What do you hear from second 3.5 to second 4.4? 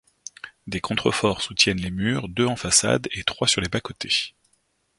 les bas-côtés.